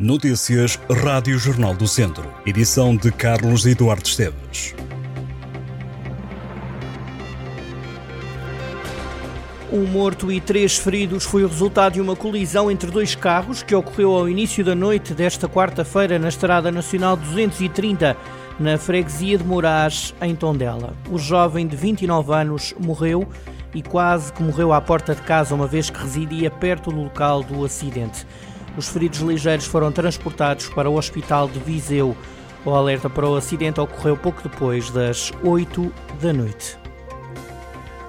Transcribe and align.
Notícias 0.00 0.78
Rádio 1.02 1.36
Jornal 1.40 1.74
do 1.74 1.88
Centro. 1.88 2.32
Edição 2.46 2.94
de 2.94 3.10
Carlos 3.10 3.66
Eduardo 3.66 4.06
Esteves. 4.06 4.72
Um 9.72 9.84
morto 9.86 10.30
e 10.30 10.40
três 10.40 10.78
feridos 10.78 11.24
foi 11.24 11.42
o 11.42 11.48
resultado 11.48 11.94
de 11.94 12.00
uma 12.00 12.14
colisão 12.14 12.70
entre 12.70 12.92
dois 12.92 13.16
carros 13.16 13.64
que 13.64 13.74
ocorreu 13.74 14.12
ao 14.12 14.28
início 14.28 14.64
da 14.64 14.72
noite 14.72 15.12
desta 15.14 15.48
quarta-feira 15.48 16.16
na 16.16 16.28
Estrada 16.28 16.70
Nacional 16.70 17.16
230, 17.16 18.16
na 18.60 18.78
freguesia 18.78 19.36
de 19.36 19.42
Moraes, 19.42 20.14
em 20.22 20.36
Tondela. 20.36 20.94
O 21.10 21.18
jovem 21.18 21.66
de 21.66 21.74
29 21.74 22.32
anos 22.32 22.72
morreu 22.78 23.26
e 23.74 23.82
quase 23.82 24.32
que 24.32 24.44
morreu 24.44 24.72
à 24.72 24.80
porta 24.80 25.12
de 25.12 25.22
casa, 25.22 25.56
uma 25.56 25.66
vez 25.66 25.90
que 25.90 25.98
residia 25.98 26.52
perto 26.52 26.92
do 26.92 27.02
local 27.02 27.42
do 27.42 27.64
acidente. 27.64 28.24
Os 28.78 28.88
feridos 28.88 29.18
ligeiros 29.18 29.66
foram 29.66 29.90
transportados 29.90 30.68
para 30.68 30.88
o 30.88 30.96
Hospital 30.96 31.48
de 31.48 31.58
Viseu. 31.58 32.16
O 32.64 32.70
alerta 32.70 33.10
para 33.10 33.28
o 33.28 33.34
acidente 33.34 33.80
ocorreu 33.80 34.16
pouco 34.16 34.40
depois 34.40 34.88
das 34.90 35.32
8 35.42 35.92
da 36.22 36.32
noite. 36.32 36.78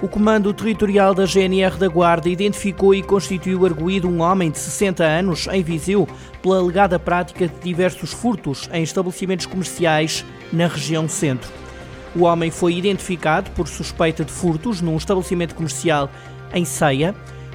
O 0.00 0.08
Comando 0.08 0.54
Territorial 0.54 1.12
da 1.12 1.26
GNR 1.26 1.76
da 1.76 1.86
Guarda 1.86 2.30
identificou 2.30 2.94
e 2.94 3.02
constituiu 3.02 3.66
arguído 3.66 4.08
um 4.08 4.22
homem 4.22 4.50
de 4.50 4.58
60 4.58 5.04
anos 5.04 5.46
em 5.52 5.62
Viseu 5.62 6.08
pela 6.40 6.60
alegada 6.60 6.98
prática 6.98 7.46
de 7.46 7.54
diversos 7.60 8.14
furtos 8.14 8.66
em 8.72 8.82
estabelecimentos 8.82 9.44
comerciais 9.44 10.24
na 10.50 10.66
região 10.66 11.06
centro. 11.06 11.52
O 12.16 12.22
homem 12.22 12.50
foi 12.50 12.74
identificado 12.74 13.50
por 13.50 13.68
suspeita 13.68 14.24
de 14.24 14.32
furtos 14.32 14.80
num 14.80 14.96
estabelecimento 14.96 15.54
comercial 15.54 16.08
em 16.54 16.64
Ceia 16.64 17.14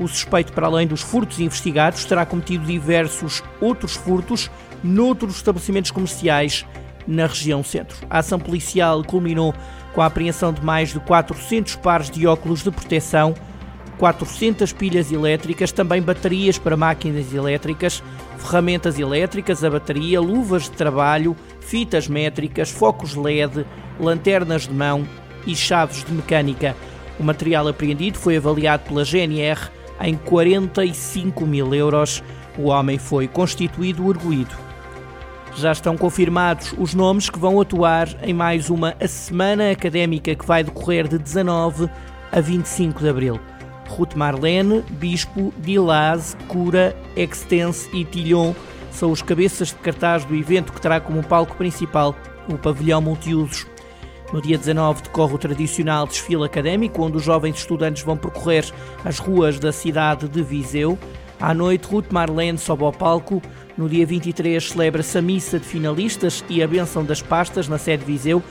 o 0.00 0.08
suspeito, 0.08 0.52
para 0.52 0.66
além 0.66 0.86
dos 0.86 1.02
furtos 1.02 1.38
investigados, 1.38 2.04
terá 2.06 2.24
cometido 2.24 2.64
diversos 2.64 3.42
outros 3.60 3.94
furtos 3.94 4.50
noutros 4.82 5.36
estabelecimentos 5.36 5.90
comerciais 5.90 6.64
na 7.06 7.26
região 7.26 7.62
centro. 7.62 7.96
A 8.08 8.18
ação 8.18 8.38
policial 8.38 9.04
culminou 9.04 9.54
com 9.92 10.00
a 10.00 10.06
apreensão 10.06 10.52
de 10.52 10.64
mais 10.64 10.92
de 10.92 11.00
400 11.00 11.76
pares 11.76 12.10
de 12.10 12.26
óculos 12.26 12.62
de 12.62 12.70
proteção, 12.70 13.34
400 13.98 14.72
pilhas 14.72 15.12
elétricas, 15.12 15.70
também 15.72 16.00
baterias 16.00 16.56
para 16.56 16.76
máquinas 16.76 17.34
elétricas, 17.34 18.02
ferramentas 18.38 18.98
elétricas 18.98 19.62
a 19.62 19.68
bateria, 19.68 20.20
luvas 20.20 20.62
de 20.62 20.70
trabalho, 20.70 21.36
fitas 21.60 22.08
métricas, 22.08 22.70
focos 22.70 23.14
LED, 23.14 23.66
lanternas 23.98 24.66
de 24.66 24.72
mão 24.72 25.06
e 25.46 25.54
chaves 25.54 26.02
de 26.02 26.12
mecânica. 26.12 26.74
O 27.18 27.22
material 27.22 27.68
apreendido 27.68 28.16
foi 28.16 28.38
avaliado 28.38 28.84
pela 28.84 29.04
GNR 29.04 29.68
em 30.00 30.14
45 30.14 31.46
mil 31.46 31.74
euros. 31.74 32.22
O 32.58 32.68
homem 32.68 32.98
foi 32.98 33.28
constituído 33.28 34.08
arguído. 34.08 34.54
Já 35.56 35.72
estão 35.72 35.96
confirmados 35.96 36.74
os 36.78 36.94
nomes 36.94 37.28
que 37.28 37.38
vão 37.38 37.60
atuar 37.60 38.08
em 38.22 38.32
mais 38.32 38.70
uma 38.70 38.94
semana 39.06 39.70
académica 39.70 40.34
que 40.34 40.46
vai 40.46 40.62
decorrer 40.62 41.08
de 41.08 41.18
19 41.18 41.90
a 42.30 42.40
25 42.40 43.00
de 43.00 43.08
abril. 43.08 43.40
Ruth 43.88 44.14
Marlene, 44.14 44.82
Bispo, 44.90 45.52
Dilaz, 45.58 46.36
Cura, 46.46 46.96
Extense 47.16 47.88
e 47.92 48.04
Tilhon 48.04 48.54
são 48.92 49.10
os 49.10 49.22
cabeças 49.22 49.68
de 49.68 49.74
cartaz 49.76 50.24
do 50.24 50.34
evento 50.34 50.72
que 50.72 50.80
terá 50.80 51.00
como 51.00 51.22
palco 51.22 51.56
principal 51.56 52.14
o 52.48 52.56
pavilhão 52.56 53.00
multiusos. 53.00 53.66
No 54.32 54.40
dia 54.40 54.56
19 54.56 55.02
decorre 55.02 55.34
o 55.34 55.38
tradicional 55.38 56.06
desfile 56.06 56.44
académico, 56.44 57.02
onde 57.02 57.16
os 57.16 57.24
jovens 57.24 57.58
estudantes 57.58 58.02
vão 58.02 58.16
percorrer 58.16 58.64
as 59.04 59.18
ruas 59.18 59.58
da 59.58 59.72
cidade 59.72 60.28
de 60.28 60.42
Viseu. 60.42 60.96
À 61.40 61.52
noite, 61.52 61.88
Ruth 61.88 62.12
Marlene 62.12 62.58
sobe 62.58 62.84
ao 62.84 62.92
palco. 62.92 63.42
No 63.76 63.88
dia 63.88 64.06
23 64.06 64.62
celebra-se 64.62 65.18
a 65.18 65.22
missa 65.22 65.58
de 65.58 65.64
finalistas 65.64 66.44
e 66.48 66.62
a 66.62 66.68
benção 66.68 67.04
das 67.04 67.20
pastas 67.20 67.66
na 67.66 67.78
sede 67.78 68.04
de 68.04 68.12
Viseu, 68.12 68.42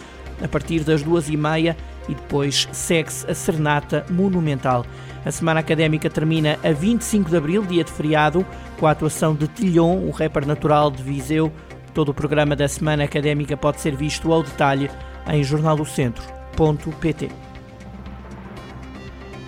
a 0.44 0.48
partir 0.48 0.84
das 0.84 1.02
duas 1.02 1.30
e 1.30 1.38
meia, 1.38 1.78
e 2.10 2.16
depois 2.16 2.68
segue-se 2.74 3.30
a 3.30 3.36
serenata 3.36 4.06
monumental. 4.10 4.86
A 5.24 5.32
semana 5.32 5.60
académica 5.60 6.10
termina 6.10 6.58
a 6.64 6.72
25 6.72 7.30
de 7.30 7.38
abril, 7.38 7.64
dia 7.64 7.84
de 7.84 7.92
feriado, 7.92 8.46
com 8.80 8.88
a 8.88 8.92
atuação 8.92 9.36
de 9.36 9.48
Tilhon, 9.48 10.08
o 10.08 10.12
rapper 10.12 10.46
natural 10.46 10.90
de 10.90 11.04
Viseu. 11.04 11.52
Todo 11.94 12.10
o 12.10 12.14
programa 12.14 12.56
da 12.56 12.68
semana 12.68 13.04
académica 13.04 13.56
pode 13.56 13.80
ser 13.82 13.96
visto 13.96 14.32
ao 14.32 14.44
detalhe 14.44 14.90
em 15.30 15.44
jornaldocentro.pt. 15.44 17.30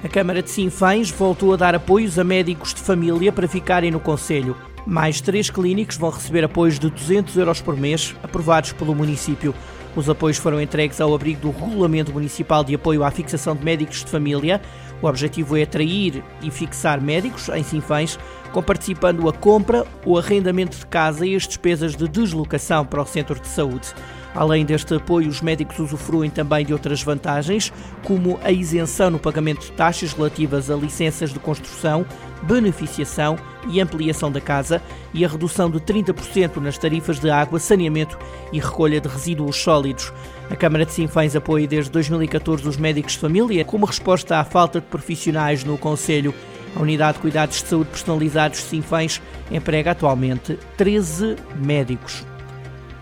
A 0.04 0.08
Câmara 0.08 0.42
de 0.42 0.50
Sinfães 0.50 1.12
voltou 1.12 1.54
a 1.54 1.58
dar 1.58 1.76
apoios 1.76 2.18
a 2.18 2.24
médicos 2.24 2.74
de 2.74 2.82
família 2.82 3.32
para 3.32 3.48
ficarem 3.48 3.92
no 3.92 4.00
Conselho. 4.00 4.58
Mais 4.86 5.22
três 5.22 5.50
clínicos 5.50 5.96
vão 5.96 6.10
receber 6.10 6.44
apoios 6.44 6.80
de 6.80 6.90
200 6.90 7.38
euros 7.38 7.62
por 7.62 7.78
mês, 7.78 8.16
aprovados 8.24 8.74
pelo 8.74 8.96
município. 8.96 9.54
Os 9.96 10.10
apoios 10.10 10.38
foram 10.38 10.60
entregues 10.60 11.00
ao 11.00 11.14
abrigo 11.14 11.42
do 11.42 11.52
Regulamento 11.52 12.12
Municipal 12.12 12.64
de 12.64 12.74
Apoio 12.74 13.04
à 13.04 13.12
Fixação 13.12 13.56
de 13.56 13.64
Médicos 13.64 14.04
de 14.04 14.10
Família. 14.10 14.60
O 15.02 15.08
objetivo 15.08 15.56
é 15.56 15.64
atrair 15.64 16.24
e 16.42 16.50
fixar 16.50 17.00
médicos 17.00 17.50
em 17.50 17.62
Sinfães, 17.62 18.18
comparticipando 18.52 19.28
a 19.28 19.34
compra, 19.34 19.86
o 20.06 20.18
arrendamento 20.18 20.78
de 20.78 20.86
casa 20.86 21.26
e 21.26 21.36
as 21.36 21.48
despesas 21.48 21.96
de 21.96 22.08
deslocação 22.08 22.86
para 22.86 23.02
o 23.02 23.06
centro 23.06 23.40
de 23.40 23.48
saúde. 23.48 23.94
Além 24.34 24.66
deste 24.66 24.96
apoio, 24.96 25.28
os 25.28 25.42
médicos 25.42 25.78
usufruem 25.80 26.30
também 26.30 26.66
de 26.66 26.72
outras 26.72 27.04
vantagens, 27.04 27.72
como 28.04 28.40
a 28.44 28.52
isenção 28.52 29.10
no 29.10 29.20
pagamento 29.20 29.66
de 29.66 29.72
taxas 29.74 30.14
relativas 30.14 30.72
a 30.72 30.76
licenças 30.76 31.34
de 31.34 31.40
construção, 31.40 32.06
beneficiação 32.44 33.38
e 33.70 33.82
ampliação 33.82 34.32
da 34.32 34.40
casa 34.40 34.82
e 35.14 35.26
a 35.26 35.28
redução 35.28 35.70
de 35.70 35.80
30% 35.80 36.58
nas 36.58 36.78
tarifas 36.78 37.20
de 37.20 37.30
água, 37.30 37.60
saneamento 37.60 38.18
e 38.54 38.60
recolha 38.60 39.02
de 39.02 39.10
resíduos 39.10 39.58
sólidos. 39.58 40.14
A 40.50 40.56
Câmara 40.56 40.86
de 40.86 40.94
Sinfães 40.94 41.36
apoia 41.36 41.68
desde 41.68 41.92
2014 41.92 42.68
os 42.68 42.78
médicos 42.78 43.14
de 43.14 43.20
família 43.20 43.66
como 43.66 43.86
resposta 43.86 44.38
à 44.38 44.46
falta 44.46 44.80
de 44.80 44.88
profissionais 44.88 45.64
no 45.64 45.78
Conselho. 45.78 46.34
A 46.76 46.82
Unidade 46.82 47.16
de 47.16 47.22
Cuidados 47.22 47.62
de 47.62 47.68
Saúde 47.68 47.90
Personalizados 47.90 48.60
de 48.60 48.66
Sinfães 48.66 49.22
emprega 49.52 49.92
atualmente 49.92 50.58
13 50.78 51.36
médicos. 51.56 52.26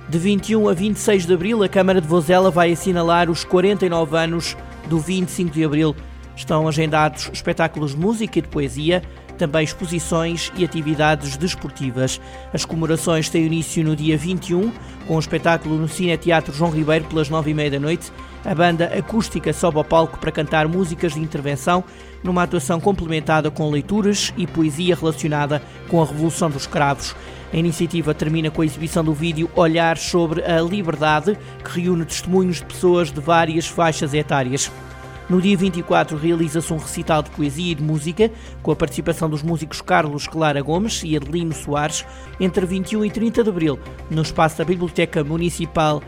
De 0.09 0.17
21 0.17 0.67
a 0.67 0.73
26 0.73 1.27
de 1.27 1.33
abril, 1.33 1.63
a 1.63 1.69
Câmara 1.69 2.01
de 2.01 2.07
Vozela 2.07 2.49
vai 2.49 2.71
assinalar 2.71 3.29
os 3.29 3.43
49 3.43 4.17
anos 4.17 4.57
do 4.87 4.99
25 4.99 5.51
de 5.51 5.63
abril. 5.63 5.95
Estão 6.35 6.67
agendados 6.67 7.29
espetáculos 7.31 7.91
de 7.91 7.97
música 7.97 8.39
e 8.39 8.41
de 8.41 8.47
poesia, 8.47 9.03
também 9.39 9.63
exposições 9.63 10.51
e 10.55 10.65
atividades 10.65 11.37
desportivas. 11.37 12.19
As 12.53 12.65
comemorações 12.65 13.29
têm 13.29 13.45
início 13.45 13.83
no 13.83 13.95
dia 13.95 14.17
21, 14.17 14.71
com 15.07 15.15
um 15.15 15.19
espetáculo 15.19 15.77
no 15.77 15.87
Cine 15.87 16.17
Teatro 16.17 16.53
João 16.53 16.69
Ribeiro 16.69 17.05
pelas 17.05 17.29
9h30 17.29 17.69
da 17.71 17.79
noite. 17.79 18.11
A 18.43 18.53
banda 18.53 18.85
acústica 18.97 19.51
sobe 19.53 19.77
ao 19.77 19.83
palco 19.83 20.19
para 20.19 20.31
cantar 20.31 20.67
músicas 20.67 21.13
de 21.13 21.21
intervenção, 21.21 21.83
numa 22.21 22.43
atuação 22.43 22.79
complementada 22.79 23.49
com 23.49 23.69
leituras 23.69 24.33
e 24.37 24.45
poesia 24.45 24.95
relacionada 24.95 25.61
com 25.87 26.01
a 26.01 26.05
Revolução 26.05 26.49
dos 26.49 26.67
Cravos. 26.67 27.15
A 27.51 27.57
iniciativa 27.57 28.13
termina 28.13 28.51
com 28.51 28.61
a 28.61 28.65
exibição 28.65 29.03
do 29.03 29.13
vídeo 29.13 29.49
Olhar 29.55 29.97
sobre 29.97 30.43
a 30.43 30.61
Liberdade, 30.61 31.37
que 31.63 31.81
reúne 31.81 32.05
testemunhos 32.05 32.57
de 32.57 32.65
pessoas 32.65 33.11
de 33.11 33.19
várias 33.19 33.67
faixas 33.67 34.13
etárias. 34.13 34.69
No 35.29 35.39
dia 35.39 35.55
24 35.55 36.17
realiza-se 36.17 36.73
um 36.73 36.77
recital 36.77 37.21
de 37.21 37.29
poesia 37.29 37.71
e 37.71 37.75
de 37.75 37.83
música, 37.83 38.31
com 38.63 38.71
a 38.71 38.75
participação 38.75 39.29
dos 39.29 39.43
músicos 39.43 39.79
Carlos 39.79 40.25
Clara 40.25 40.59
Gomes 40.59 41.03
e 41.03 41.15
Adelino 41.15 41.53
Soares, 41.53 42.03
entre 42.39 42.65
21 42.65 43.05
e 43.05 43.11
30 43.11 43.43
de 43.43 43.49
abril, 43.49 43.79
no 44.09 44.23
espaço 44.23 44.57
da 44.57 44.65
Biblioteca 44.65 45.23
Municipal 45.23 46.01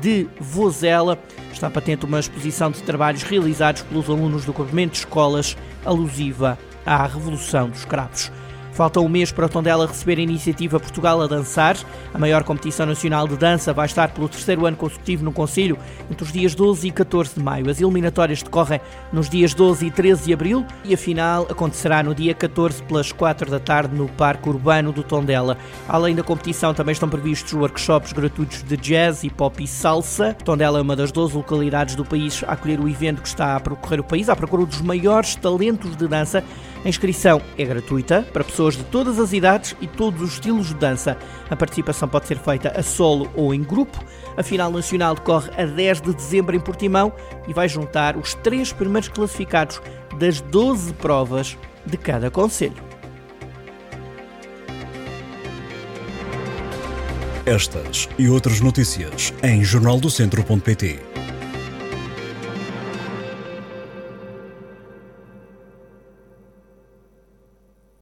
de 0.00 0.26
Vozela. 0.40 1.16
Está 1.52 1.70
patente 1.70 2.04
uma 2.04 2.18
exposição 2.18 2.72
de 2.72 2.82
trabalhos 2.82 3.22
realizados 3.22 3.82
pelos 3.82 4.10
alunos 4.10 4.44
do 4.44 4.52
complemento 4.52 4.94
de 4.94 4.98
escolas 4.98 5.56
alusiva 5.84 6.58
à 6.84 7.06
Revolução 7.06 7.70
dos 7.70 7.84
Cravos. 7.84 8.32
Falta 8.74 8.98
um 9.00 9.08
mês 9.08 9.30
para 9.30 9.46
o 9.46 9.48
Tondela 9.48 9.86
receber 9.86 10.18
a 10.18 10.22
iniciativa 10.22 10.80
Portugal 10.80 11.22
a 11.22 11.28
Dançar. 11.28 11.76
A 12.12 12.18
maior 12.18 12.42
competição 12.42 12.84
nacional 12.84 13.28
de 13.28 13.36
dança 13.36 13.72
vai 13.72 13.86
estar 13.86 14.08
pelo 14.08 14.28
terceiro 14.28 14.66
ano 14.66 14.76
consecutivo 14.76 15.24
no 15.24 15.30
Conselho 15.30 15.78
entre 16.10 16.24
os 16.24 16.32
dias 16.32 16.56
12 16.56 16.88
e 16.88 16.90
14 16.90 17.36
de 17.36 17.40
maio. 17.40 17.70
As 17.70 17.80
eliminatórias 17.80 18.42
decorrem 18.42 18.80
nos 19.12 19.30
dias 19.30 19.54
12 19.54 19.86
e 19.86 19.90
13 19.92 20.24
de 20.24 20.32
abril 20.32 20.66
e 20.84 20.92
a 20.92 20.98
final 20.98 21.46
acontecerá 21.48 22.02
no 22.02 22.12
dia 22.16 22.34
14 22.34 22.82
pelas 22.82 23.12
4 23.12 23.48
da 23.48 23.60
tarde 23.60 23.94
no 23.94 24.08
Parque 24.08 24.48
Urbano 24.48 24.90
do 24.90 25.04
Tondela. 25.04 25.56
Além 25.88 26.16
da 26.16 26.24
competição, 26.24 26.74
também 26.74 26.94
estão 26.94 27.08
previstos 27.08 27.52
workshops 27.52 28.12
gratuitos 28.12 28.64
de 28.64 28.76
jazz, 28.76 29.22
hip 29.22 29.40
hop 29.40 29.60
e 29.60 29.68
salsa. 29.68 30.34
Tondela 30.44 30.80
é 30.80 30.82
uma 30.82 30.96
das 30.96 31.12
12 31.12 31.36
localidades 31.36 31.94
do 31.94 32.04
país 32.04 32.42
a 32.44 32.54
acolher 32.54 32.80
o 32.80 32.88
evento 32.88 33.22
que 33.22 33.28
está 33.28 33.54
a 33.54 33.60
percorrer 33.60 34.00
o 34.00 34.04
país 34.04 34.28
à 34.28 34.34
procura 34.34 34.66
dos 34.66 34.80
maiores 34.80 35.36
talentos 35.36 35.96
de 35.96 36.08
dança. 36.08 36.42
A 36.84 36.88
inscrição 36.88 37.40
é 37.56 37.64
gratuita 37.64 38.26
para 38.30 38.44
pessoas 38.44 38.76
de 38.76 38.84
todas 38.84 39.18
as 39.18 39.32
idades 39.32 39.74
e 39.80 39.86
todos 39.86 40.20
os 40.20 40.34
estilos 40.34 40.68
de 40.68 40.74
dança. 40.74 41.16
A 41.48 41.56
participação 41.56 42.06
pode 42.06 42.26
ser 42.26 42.38
feita 42.38 42.78
a 42.78 42.82
solo 42.82 43.30
ou 43.34 43.54
em 43.54 43.62
grupo. 43.62 44.04
A 44.36 44.42
final 44.42 44.70
nacional 44.70 45.14
decorre 45.14 45.50
a 45.56 45.64
10 45.64 46.02
de 46.02 46.14
dezembro 46.14 46.54
em 46.54 46.60
Portimão 46.60 47.10
e 47.48 47.54
vai 47.54 47.70
juntar 47.70 48.18
os 48.18 48.34
três 48.34 48.70
primeiros 48.70 49.08
classificados 49.08 49.80
das 50.18 50.42
12 50.42 50.92
provas 50.94 51.56
de 51.86 51.96
cada 51.96 52.30
conselho. 52.30 52.84
Estas 57.46 58.08
e 58.18 58.28
outras 58.28 58.60
notícias 58.60 59.32
em 59.42 59.64
jornaldocentro.pt. 59.64 61.13